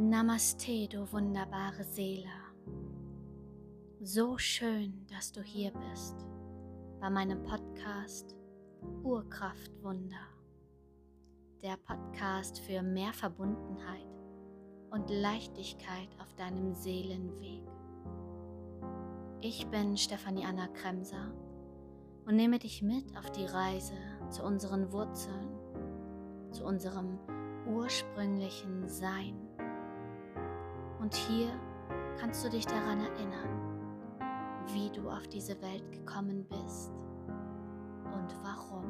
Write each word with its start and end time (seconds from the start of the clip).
Namaste, 0.00 0.86
du 0.86 1.12
wunderbare 1.12 1.82
Seele. 1.82 2.30
So 4.00 4.38
schön, 4.38 5.04
dass 5.08 5.32
du 5.32 5.42
hier 5.42 5.72
bist 5.72 6.24
bei 7.00 7.10
meinem 7.10 7.42
Podcast 7.42 8.36
Urkraftwunder. 9.02 10.28
Der 11.62 11.76
Podcast 11.78 12.60
für 12.60 12.80
mehr 12.80 13.12
Verbundenheit 13.12 14.06
und 14.92 15.10
Leichtigkeit 15.10 16.08
auf 16.20 16.32
deinem 16.34 16.74
Seelenweg. 16.74 17.66
Ich 19.40 19.66
bin 19.66 19.96
Stefanie 19.96 20.44
Anna 20.44 20.68
Kremser 20.68 21.32
und 22.24 22.36
nehme 22.36 22.60
dich 22.60 22.82
mit 22.82 23.16
auf 23.16 23.32
die 23.32 23.46
Reise 23.46 23.94
zu 24.30 24.44
unseren 24.44 24.92
Wurzeln, 24.92 25.48
zu 26.52 26.64
unserem 26.64 27.18
ursprünglichen 27.66 28.88
Sein. 28.88 29.57
Und 31.08 31.16
hier 31.16 31.50
kannst 32.20 32.44
du 32.44 32.50
dich 32.50 32.66
daran 32.66 33.00
erinnern, 33.00 34.68
wie 34.74 34.90
du 34.90 35.08
auf 35.08 35.26
diese 35.28 35.58
Welt 35.62 35.90
gekommen 35.90 36.46
bist 36.46 36.90
und 38.12 38.28
warum. 38.42 38.84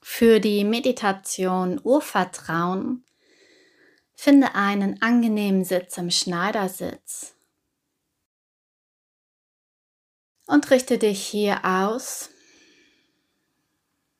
Für 0.00 0.40
die 0.40 0.64
Meditation 0.64 1.78
Urvertrauen 1.84 3.04
finde 4.14 4.54
einen 4.54 5.02
angenehmen 5.02 5.64
Sitz 5.64 5.98
im 5.98 6.10
Schneidersitz 6.10 7.34
und 10.46 10.70
richte 10.70 10.96
dich 10.96 11.22
hier 11.22 11.62
aus, 11.66 12.30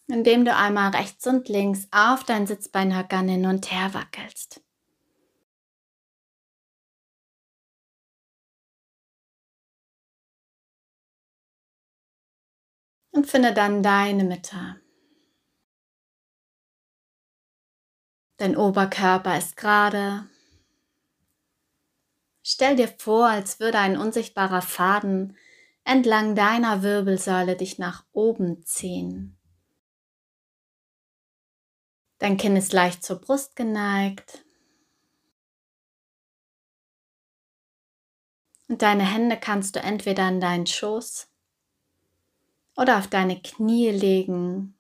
indem 0.09 0.45
du 0.45 0.55
einmal 0.57 0.91
rechts 0.91 1.27
und 1.27 1.49
links 1.49 1.87
auf 1.91 2.25
dein 2.25 2.47
Sitzbeinhöckern 2.47 3.29
hin 3.29 3.47
und 3.47 3.71
her 3.71 3.93
wackelst. 3.93 4.63
Und 13.11 13.27
finde 13.27 13.53
dann 13.53 13.83
deine 13.83 14.25
Mitte. 14.25 14.81
Dein 18.39 18.57
Oberkörper 18.57 19.37
ist 19.37 19.57
gerade. 19.57 20.29
Stell 22.43 22.77
dir 22.77 22.89
vor, 22.89 23.29
als 23.29 23.61
würde 23.61 23.79
ein 23.79 23.99
unsichtbarer 23.99 24.63
Faden 24.63 25.37
entlang 25.85 26.35
deiner 26.35 26.83
Wirbelsäule 26.83 27.57
dich 27.57 27.79
nach 27.79 28.05
oben 28.13 28.63
ziehen. 28.65 29.38
Dein 32.19 32.37
Kinn 32.37 32.57
ist 32.57 32.73
leicht 32.73 33.05
zur 33.05 33.21
Brust 33.21 33.55
geneigt. 33.55 34.45
Und 38.69 38.83
deine 38.83 39.05
Hände 39.05 39.39
kannst 39.39 39.77
du 39.77 39.81
entweder 39.81 40.25
an 40.25 40.41
deinen 40.41 40.67
Schoß 40.67 41.29
oder 42.77 42.99
auf 42.99 43.07
deine 43.07 43.41
Knie 43.41 43.91
legen, 43.91 44.77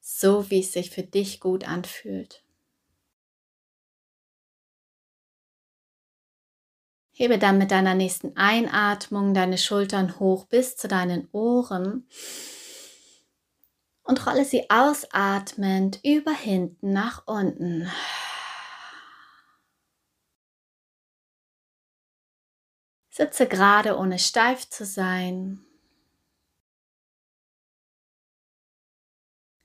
so 0.00 0.50
wie 0.50 0.60
es 0.60 0.72
sich 0.72 0.90
für 0.90 1.02
dich 1.02 1.40
gut 1.40 1.66
anfühlt. 1.66 2.44
Hebe 7.12 7.38
dann 7.38 7.58
mit 7.58 7.70
deiner 7.70 7.94
nächsten 7.94 8.36
Einatmung 8.36 9.34
deine 9.34 9.56
Schultern 9.56 10.18
hoch 10.18 10.46
bis 10.46 10.76
zu 10.76 10.88
deinen 10.88 11.28
Ohren 11.30 12.08
und 14.04 14.26
rolle 14.26 14.44
sie 14.44 14.70
ausatmend 14.70 15.98
über 16.04 16.32
hinten 16.32 16.92
nach 16.92 17.26
unten. 17.26 17.90
Sitze 23.10 23.46
gerade, 23.46 23.96
ohne 23.96 24.18
steif 24.18 24.68
zu 24.68 24.84
sein. 24.84 25.64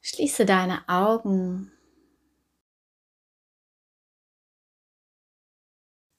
Schließe 0.01 0.45
deine 0.45 0.87
Augen 0.87 1.71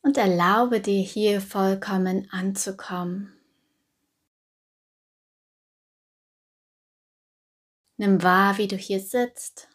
und 0.02 0.16
erlaube 0.16 0.80
dir 0.80 1.02
hier 1.02 1.40
vollkommen 1.40 2.28
anzukommen. 2.30 3.39
Nimm 8.00 8.22
wahr, 8.22 8.56
wie 8.56 8.66
du 8.66 8.76
hier 8.76 8.98
sitzt. 8.98 9.68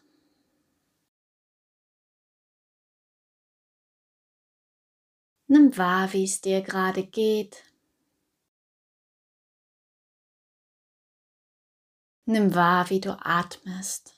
Nimm 5.48 5.78
wahr, 5.78 6.12
wie 6.12 6.24
es 6.24 6.42
dir 6.42 6.64
gerade 6.64 7.06
geht. 7.06 7.64
Nimm 12.26 12.56
wahr, 12.56 12.90
wie 12.90 13.00
du 13.00 13.12
atmest. 13.24 14.15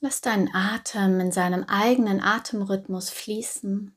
Lass 0.00 0.20
deinen 0.20 0.54
Atem 0.54 1.18
in 1.18 1.32
seinem 1.32 1.64
eigenen 1.64 2.20
Atemrhythmus 2.20 3.10
fließen. 3.10 3.96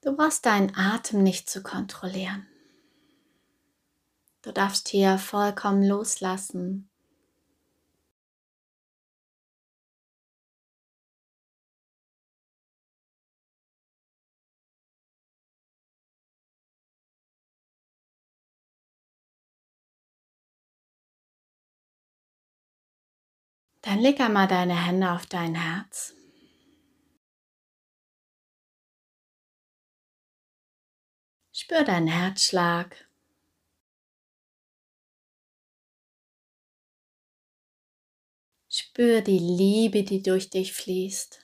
Du 0.00 0.16
brauchst 0.16 0.46
deinen 0.46 0.74
Atem 0.74 1.22
nicht 1.22 1.50
zu 1.50 1.62
kontrollieren. 1.62 2.46
Du 4.40 4.52
darfst 4.52 4.88
hier 4.88 5.18
vollkommen 5.18 5.84
loslassen. 5.84 6.88
Dann 23.82 23.98
leg 23.98 24.20
einmal 24.20 24.46
deine 24.46 24.86
Hände 24.86 25.10
auf 25.10 25.26
dein 25.26 25.56
Herz. 25.56 26.14
Spür 31.52 31.84
deinen 31.84 32.06
Herzschlag. 32.06 33.08
Spür 38.68 39.20
die 39.20 39.38
Liebe, 39.38 40.02
die 40.02 40.22
durch 40.22 40.48
dich 40.48 40.72
fließt. 40.72 41.40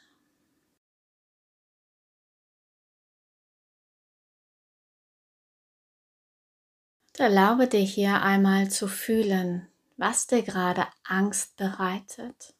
Und 7.09 7.21
erlaube 7.21 7.69
dir 7.69 7.81
hier 7.81 8.23
einmal 8.23 8.71
zu 8.71 8.87
fühlen, 8.89 9.69
was 9.99 10.27
dir 10.27 10.43
gerade 10.43 10.87
Angst 11.05 11.57
bereitet. 11.59 12.55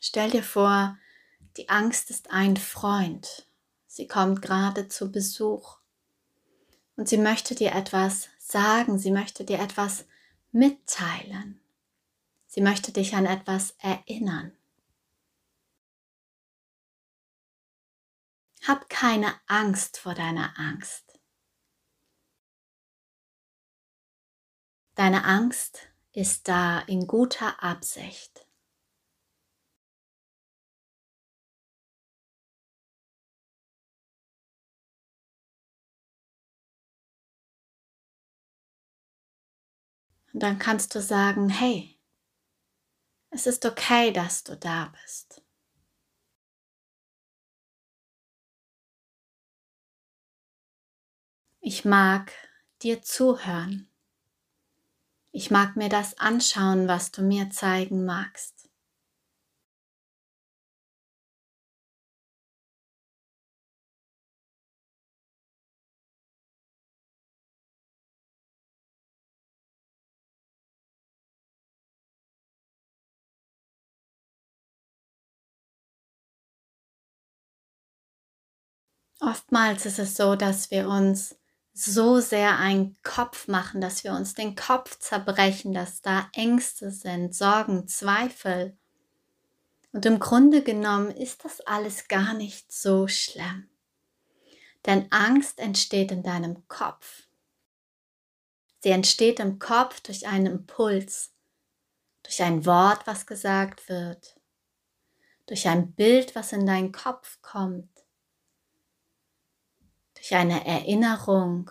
Stell 0.00 0.30
dir 0.30 0.42
vor, 0.42 0.98
die 1.56 1.68
Angst 1.68 2.10
ist 2.10 2.32
ein 2.32 2.56
Freund. 2.56 3.46
Sie 3.86 4.08
kommt 4.08 4.42
gerade 4.42 4.88
zu 4.88 5.12
Besuch 5.12 5.77
und 6.98 7.08
sie 7.08 7.16
möchte 7.16 7.54
dir 7.54 7.76
etwas 7.76 8.28
sagen, 8.40 8.98
sie 8.98 9.12
möchte 9.12 9.44
dir 9.44 9.60
etwas 9.60 10.04
mitteilen. 10.50 11.60
Sie 12.48 12.60
möchte 12.60 12.90
dich 12.90 13.14
an 13.14 13.24
etwas 13.24 13.76
erinnern. 13.78 14.50
Hab 18.66 18.90
keine 18.90 19.32
Angst 19.46 19.98
vor 19.98 20.14
deiner 20.14 20.58
Angst. 20.58 21.20
Deine 24.96 25.22
Angst 25.22 25.92
ist 26.10 26.48
da 26.48 26.80
in 26.80 27.06
guter 27.06 27.62
Absicht. 27.62 28.47
Und 40.32 40.42
dann 40.42 40.58
kannst 40.58 40.94
du 40.94 41.00
sagen, 41.00 41.48
hey, 41.48 41.98
es 43.30 43.46
ist 43.46 43.64
okay, 43.64 44.12
dass 44.12 44.44
du 44.44 44.56
da 44.56 44.92
bist. 45.02 45.42
Ich 51.60 51.84
mag 51.84 52.32
dir 52.82 53.02
zuhören. 53.02 53.90
Ich 55.30 55.50
mag 55.50 55.76
mir 55.76 55.88
das 55.88 56.18
anschauen, 56.18 56.88
was 56.88 57.10
du 57.12 57.22
mir 57.22 57.50
zeigen 57.50 58.04
magst. 58.04 58.57
Oftmals 79.20 79.84
ist 79.84 79.98
es 79.98 80.14
so, 80.14 80.36
dass 80.36 80.70
wir 80.70 80.88
uns 80.88 81.36
so 81.74 82.20
sehr 82.20 82.58
einen 82.58 82.96
Kopf 83.02 83.48
machen, 83.48 83.80
dass 83.80 84.04
wir 84.04 84.12
uns 84.12 84.34
den 84.34 84.54
Kopf 84.54 84.98
zerbrechen, 84.98 85.72
dass 85.72 86.02
da 86.02 86.28
Ängste 86.34 86.90
sind, 86.90 87.34
Sorgen, 87.34 87.88
Zweifel. 87.88 88.76
Und 89.92 90.06
im 90.06 90.20
Grunde 90.20 90.62
genommen 90.62 91.10
ist 91.10 91.44
das 91.44 91.60
alles 91.60 92.08
gar 92.08 92.34
nicht 92.34 92.72
so 92.72 93.08
schlimm. 93.08 93.68
Denn 94.86 95.10
Angst 95.10 95.58
entsteht 95.58 96.12
in 96.12 96.22
deinem 96.22 96.66
Kopf. 96.68 97.26
Sie 98.80 98.90
entsteht 98.90 99.40
im 99.40 99.58
Kopf 99.58 100.00
durch 100.00 100.28
einen 100.28 100.46
Impuls, 100.46 101.32
durch 102.22 102.42
ein 102.42 102.64
Wort, 102.66 103.06
was 103.06 103.26
gesagt 103.26 103.88
wird, 103.88 104.36
durch 105.46 105.66
ein 105.66 105.92
Bild, 105.92 106.36
was 106.36 106.52
in 106.52 106.66
deinen 106.66 106.92
Kopf 106.92 107.40
kommt 107.42 107.97
durch 110.18 110.34
eine 110.34 110.66
Erinnerung. 110.66 111.70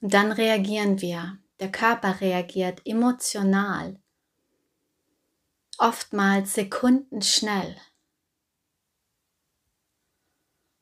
Und 0.00 0.12
dann 0.12 0.32
reagieren 0.32 1.00
wir. 1.00 1.38
Der 1.60 1.70
Körper 1.70 2.20
reagiert 2.20 2.82
emotional, 2.84 4.02
oftmals 5.78 6.54
sekundenschnell. 6.54 7.80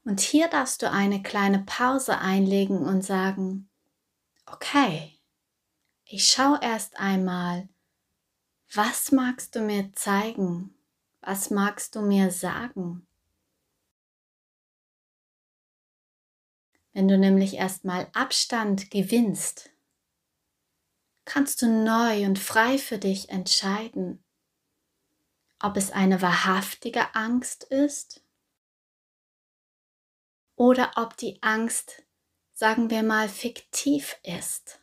Und 0.05 0.21
hier 0.21 0.49
darfst 0.49 0.83
du 0.83 0.91
eine 0.91 1.23
kleine 1.23 1.63
Pause 1.65 2.19
einlegen 2.19 2.79
und 2.79 3.03
sagen, 3.03 3.71
okay, 4.47 5.12
ich 6.12 6.26
schaue 6.31 6.59
erst 6.61 6.99
einmal, 6.99 7.70
was 8.75 9.12
magst 9.12 9.56
du 9.56 9.62
mir 9.62 9.94
zeigen? 9.94 10.75
Was 11.23 11.49
magst 11.49 11.97
du 11.97 12.03
mir 12.03 12.31
sagen? 12.31 13.06
Wenn 16.93 17.09
du 17.09 17.17
nämlich 17.17 17.55
erstmal 17.55 18.11
Abstand 18.12 18.91
gewinnst, 18.91 19.70
kannst 21.25 21.62
du 21.62 21.67
neu 21.67 22.26
und 22.26 22.38
frei 22.38 22.76
für 22.76 22.99
dich 22.99 23.31
entscheiden, 23.31 24.23
ob 25.61 25.79
es 25.79 25.91
eine 25.93 26.20
wahrhaftige 26.20 27.15
Angst 27.15 27.65
ist 27.65 28.23
oder 30.56 30.93
ob 30.97 31.17
die 31.17 31.43
Angst, 31.43 32.03
sagen 32.53 32.91
wir 32.91 33.03
mal, 33.03 33.31
fiktiv 33.31 34.19
ist. 34.25 34.81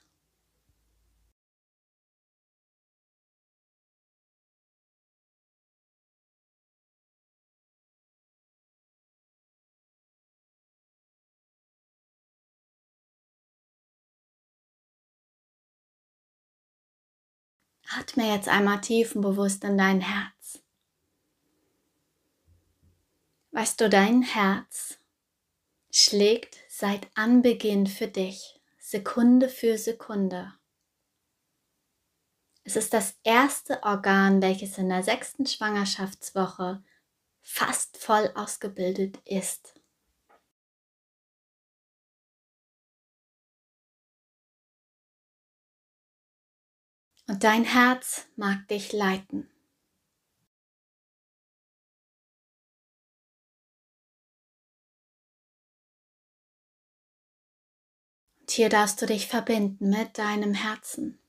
Atme 17.97 18.31
jetzt 18.31 18.47
einmal 18.47 18.81
tiefenbewusst 18.81 19.63
in 19.63 19.77
dein 19.77 20.01
Herz. 20.01 20.61
Weißt 23.51 23.81
du, 23.81 23.89
dein 23.89 24.21
Herz 24.21 24.99
schlägt 25.91 26.57
seit 26.69 27.07
Anbeginn 27.15 27.87
für 27.87 28.07
dich, 28.07 28.61
Sekunde 28.77 29.49
für 29.49 29.77
Sekunde. 29.77 30.53
Es 32.63 32.75
ist 32.75 32.93
das 32.93 33.17
erste 33.23 33.81
Organ, 33.81 34.43
welches 34.43 34.77
in 34.77 34.89
der 34.89 35.01
sechsten 35.01 35.47
Schwangerschaftswoche 35.47 36.83
fast 37.41 37.97
voll 37.97 38.31
ausgebildet 38.35 39.17
ist. 39.25 39.78
Und 47.29 47.43
dein 47.43 47.63
Herz 47.63 48.27
mag 48.35 48.67
dich 48.69 48.91
leiten. 48.91 49.47
Und 58.41 58.49
hier 58.49 58.69
darfst 58.69 58.99
du 58.99 59.05
dich 59.05 59.27
verbinden 59.27 59.91
mit 59.91 60.17
deinem 60.17 60.55
Herzen. 60.55 61.19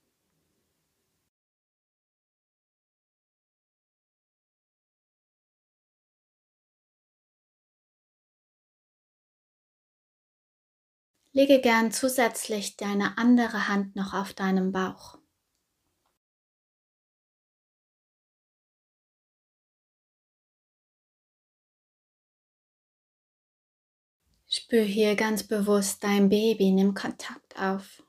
Lege 11.32 11.60
gern 11.60 11.92
zusätzlich 11.92 12.78
deine 12.78 13.18
andere 13.18 13.68
Hand 13.68 13.94
noch 13.96 14.14
auf 14.14 14.32
deinem 14.32 14.72
Bauch. 14.72 15.19
Spür 24.52 24.82
hier 24.82 25.14
ganz 25.14 25.44
bewusst 25.44 26.02
dein 26.02 26.28
Baby, 26.28 26.72
nimm 26.72 26.92
Kontakt 26.92 27.56
auf. 27.56 28.02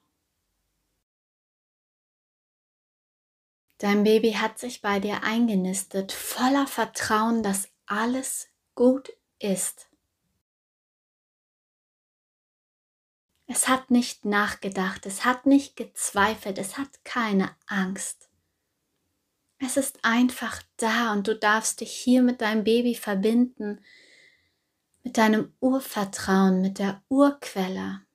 Dein 3.78 4.04
Baby 4.04 4.34
hat 4.34 4.58
sich 4.58 4.82
bei 4.82 5.00
dir 5.00 5.22
eingenistet, 5.22 6.12
voller 6.12 6.66
Vertrauen, 6.66 7.44
dass 7.44 7.70
alles 7.86 8.50
gut 8.74 9.12
ist. 9.38 9.88
Es 13.46 13.68
hat 13.68 13.92
nicht 13.92 14.26
nachgedacht, 14.26 15.06
es 15.06 15.26
hat 15.26 15.46
nicht 15.46 15.76
gezweifelt, 15.76 16.58
es 16.58 16.78
hat 16.80 17.04
keine 17.04 17.56
Angst. 17.68 18.30
Es 19.60 19.78
ist 19.78 20.04
einfach 20.04 20.64
da 20.78 21.12
und 21.14 21.28
du 21.28 21.36
darfst 21.36 21.82
dich 21.82 21.92
hier 21.92 22.24
mit 22.24 22.42
deinem 22.42 22.64
Baby 22.64 22.96
verbinden, 22.96 23.86
mit 25.04 25.18
deinem 25.18 25.54
Urvertrauen, 25.60 26.62
mit 26.62 26.80
der 26.80 27.04
Urquelle. 27.10 28.06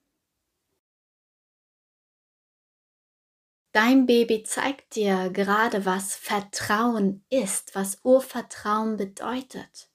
Dein 3.73 4.05
Baby 4.07 4.43
zeigt 4.43 4.95
dir 4.95 5.29
gerade, 5.29 5.85
was 5.85 6.15
Vertrauen 6.15 7.23
ist, 7.29 7.75
was 7.75 7.99
Urvertrauen 8.03 8.97
bedeutet. 8.97 9.91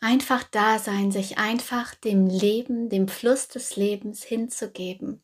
Einfach 0.00 0.44
da 0.44 0.78
sein, 0.78 1.12
sich 1.12 1.38
einfach 1.38 1.94
dem 1.94 2.26
Leben, 2.26 2.88
dem 2.88 3.08
Fluss 3.08 3.48
des 3.48 3.76
Lebens 3.76 4.22
hinzugeben. 4.22 5.22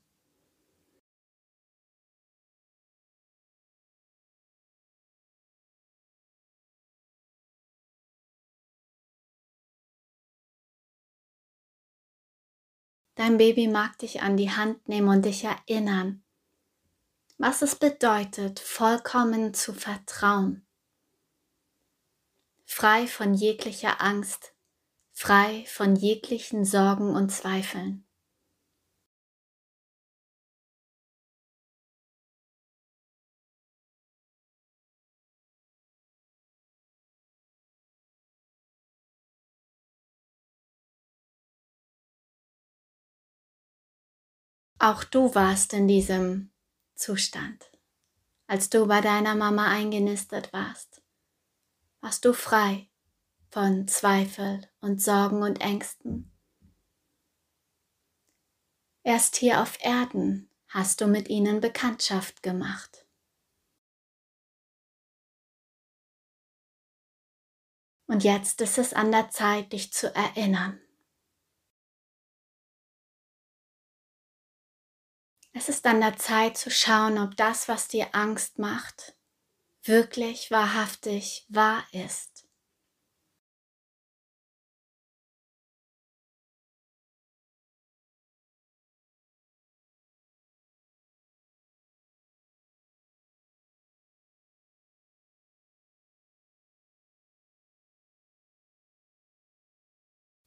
Dein 13.17 13.39
Baby 13.39 13.67
mag 13.67 13.99
dich 13.99 14.23
an 14.23 14.37
die 14.37 14.51
Hand 14.51 14.89
nehmen 14.89 15.09
und 15.09 15.25
dich 15.25 15.45
erinnern, 15.45 16.23
was 17.39 17.63
es 17.63 17.75
bedeutet, 17.75 18.61
vollkommen 18.61 19.53
zu 19.53 19.75
vertrauen. 19.75 20.67
frei 22.67 23.07
von 23.07 23.33
jeglicher 23.33 24.03
Angst, 24.03 24.55
frei 25.13 25.65
von 25.67 25.97
jeglichen 25.97 26.65
Sorgen 26.65 27.15
und 27.15 27.31
Zweifeln. 27.31 28.06
Auch 44.79 45.05
du 45.05 45.35
warst 45.35 45.73
in 45.73 45.89
diesem 45.89 46.51
Zustand, 46.95 47.71
als 48.47 48.69
du 48.69 48.87
bei 48.87 49.01
deiner 49.01 49.35
Mama 49.35 49.69
eingenistet 49.69 50.53
warst. 50.53 51.03
Warst 52.01 52.25
du 52.25 52.33
frei 52.33 52.89
von 53.57 53.89
Zweifel 53.89 54.69
und 54.81 55.01
Sorgen 55.01 55.43
und 55.43 55.63
Ängsten. 55.63 56.31
Erst 59.03 59.37
hier 59.37 59.63
auf 59.63 59.79
Erden 59.81 60.51
hast 60.69 61.01
du 61.01 61.07
mit 61.07 61.29
ihnen 61.29 61.63
Bekanntschaft 61.63 62.43
gemacht. 62.43 63.07
Und 68.09 68.25
jetzt 68.25 68.61
ist 68.61 68.77
es 68.77 68.93
an 68.93 69.11
der 69.11 69.31
Zeit, 69.31 69.73
dich 69.73 69.93
zu 69.93 70.15
erinnern. 70.15 70.79
Es 75.59 75.71
ist 75.71 75.87
an 75.87 76.03
der 76.03 76.19
Zeit 76.19 76.59
zu 76.59 76.71
schauen, 76.71 77.17
ob 77.17 77.35
das, 77.35 77.67
was 77.67 77.89
dir 77.89 78.15
Angst 78.15 78.59
macht, 78.59 79.17
wirklich 79.85 80.51
wahrhaftig 80.51 81.47
wahr 81.49 81.83
ist. 81.93 82.47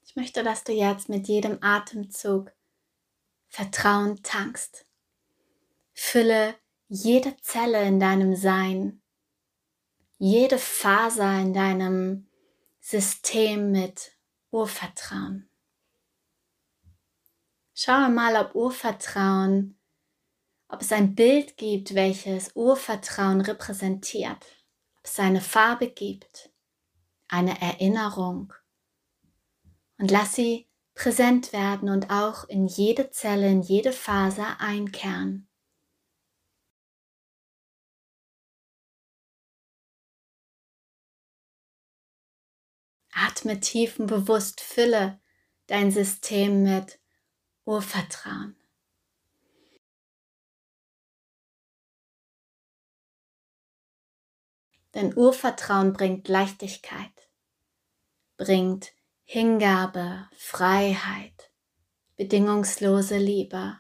Ich 0.04 0.16
möchte, 0.16 0.44
dass 0.44 0.64
du 0.64 0.72
jetzt 0.72 1.10
mit 1.10 1.28
jedem 1.28 1.58
Atemzug 1.64 2.52
Vertrauen 3.48 4.22
tankst. 4.22 4.86
Fülle 6.02 6.56
jede 6.88 7.36
Zelle 7.42 7.84
in 7.84 8.00
deinem 8.00 8.34
Sein, 8.34 9.02
jede 10.18 10.58
Faser 10.58 11.40
in 11.40 11.54
deinem 11.54 12.30
System 12.80 13.72
mit 13.72 14.14
Urvertrauen. 14.50 15.52
Schau 17.76 18.10
mal, 18.10 18.38
ob 18.38 18.56
Urvertrauen, 18.56 19.78
ob 20.70 20.82
es 20.82 20.94
ein 20.94 21.16
Bild 21.16 21.58
gibt, 21.58 21.94
welches 21.94 22.56
Urvertrauen 22.56 23.42
repräsentiert, 23.42 24.46
ob 24.98 25.04
es 25.04 25.20
eine 25.20 25.42
Farbe 25.42 25.92
gibt, 25.92 26.50
eine 27.28 27.62
Erinnerung. 27.62 28.54
Und 30.00 30.10
lass 30.10 30.34
sie 30.34 30.70
präsent 30.96 31.52
werden 31.54 31.90
und 31.90 32.10
auch 32.10 32.46
in 32.46 32.68
jede 32.68 33.12
Zelle, 33.12 33.50
in 33.50 33.62
jede 33.62 33.92
Faser 33.92 34.60
einkehren. 34.60 35.49
Atme 43.22 43.60
tief 43.60 44.00
und 44.00 44.08
bewusst, 44.08 44.62
fülle 44.62 45.20
dein 45.68 45.92
System 45.92 46.64
mit 46.64 47.00
Urvertrauen. 47.66 48.56
Denn 54.96 55.16
Urvertrauen 55.16 55.94
bringt 55.94 56.28
Leichtigkeit, 56.28 57.30
bringt 58.38 58.94
Hingabe, 59.24 60.28
Freiheit, 60.36 61.52
bedingungslose 62.16 63.18
Liebe. 63.18 63.80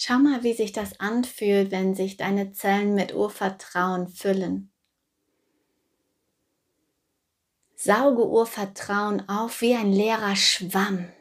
Schau 0.00 0.20
mal, 0.20 0.44
wie 0.44 0.52
sich 0.52 0.70
das 0.70 1.00
anfühlt, 1.00 1.72
wenn 1.72 1.96
sich 1.96 2.16
deine 2.16 2.52
Zellen 2.52 2.94
mit 2.94 3.16
Urvertrauen 3.16 4.06
füllen. 4.06 4.70
Sauge 7.74 8.24
Urvertrauen 8.24 9.28
auf 9.28 9.60
wie 9.60 9.74
ein 9.74 9.92
leerer 9.92 10.36
Schwamm. 10.36 11.12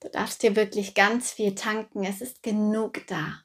Du 0.00 0.08
darfst 0.08 0.42
dir 0.42 0.56
wirklich 0.56 0.94
ganz 0.94 1.32
viel 1.32 1.54
tanken. 1.54 2.02
Es 2.02 2.22
ist 2.22 2.42
genug 2.42 3.06
da. 3.08 3.44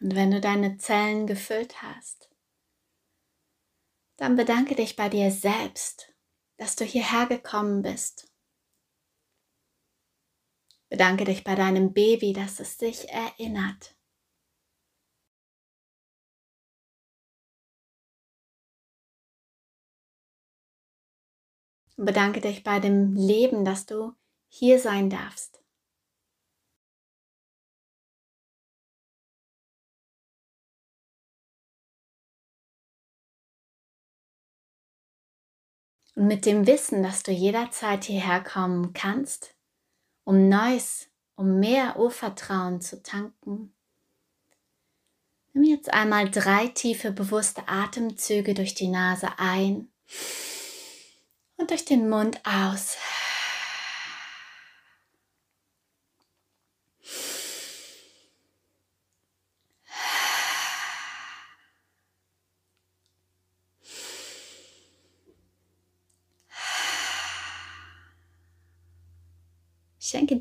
Und 0.00 0.14
wenn 0.14 0.30
du 0.30 0.40
deine 0.40 0.76
Zellen 0.76 1.26
gefüllt 1.26 1.82
hast, 1.82 2.30
dann 4.16 4.36
bedanke 4.36 4.74
dich 4.74 4.96
bei 4.96 5.08
dir 5.08 5.30
selbst, 5.30 6.14
dass 6.56 6.76
du 6.76 6.84
hierher 6.84 7.26
gekommen 7.26 7.82
bist. 7.82 8.32
Bedanke 10.88 11.24
dich 11.24 11.44
bei 11.44 11.54
deinem 11.54 11.92
Baby, 11.92 12.32
dass 12.32 12.60
es 12.60 12.78
sich 12.78 13.08
erinnert. 13.08 13.96
Und 21.96 22.04
bedanke 22.04 22.40
dich 22.40 22.62
bei 22.62 22.78
dem 22.78 23.14
Leben, 23.14 23.64
dass 23.64 23.86
du 23.86 24.14
hier 24.48 24.78
sein 24.78 25.10
darfst. 25.10 25.55
Und 36.16 36.26
mit 36.26 36.46
dem 36.46 36.66
Wissen, 36.66 37.02
dass 37.02 37.22
du 37.22 37.30
jederzeit 37.30 38.04
hierher 38.04 38.42
kommen 38.42 38.94
kannst, 38.94 39.54
um 40.24 40.48
Neues, 40.48 41.08
um 41.36 41.60
mehr 41.60 41.98
Urvertrauen 41.98 42.80
zu 42.80 43.02
tanken, 43.02 43.74
nimm 45.52 45.64
jetzt 45.64 45.92
einmal 45.92 46.30
drei 46.30 46.68
tiefe 46.68 47.12
bewusste 47.12 47.68
Atemzüge 47.68 48.54
durch 48.54 48.74
die 48.74 48.88
Nase 48.88 49.28
ein 49.38 49.88
und 51.58 51.70
durch 51.70 51.84
den 51.84 52.08
Mund 52.08 52.40
aus. 52.44 52.96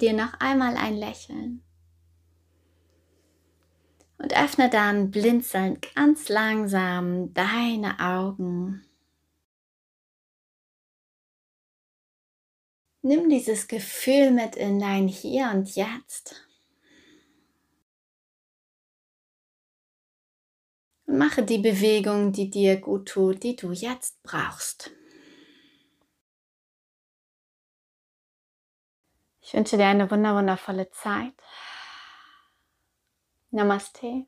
Dir 0.06 0.14
noch 0.14 0.34
einmal 0.40 0.78
ein 0.78 0.98
Lächeln. 0.98 1.64
Und 4.18 4.38
öffne 4.38 4.70
dann 4.70 5.12
blinzelnd 5.12 5.94
ganz 5.96 6.30
langsam 6.30 7.34
deine 7.34 8.00
Augen. 8.00 8.86
Nimm 13.02 13.30
dieses 13.30 13.68
Gefühl 13.68 14.32
mit 14.32 14.56
in 14.56 14.80
dein 14.80 15.08
Hier 15.08 15.52
und 15.54 15.76
Jetzt. 15.76 16.48
Und 21.06 21.18
mache 21.18 21.44
die 21.44 21.60
Bewegung, 21.60 22.32
die 22.32 22.50
dir 22.50 22.78
gut 22.78 23.10
tut, 23.10 23.44
die 23.44 23.56
du 23.56 23.72
jetzt 23.72 24.22
brauchst. 24.24 24.92
Ich 29.46 29.54
wünsche 29.54 29.78
dir 29.78 29.86
eine 29.86 30.10
wunderwundervolle 30.10 30.90
Zeit. 30.90 31.34
Namaste, 33.52 34.26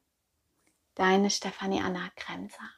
deine 0.94 1.32
Stefanie 1.32 1.82
Anna 1.82 2.12
Grenzer. 2.16 2.77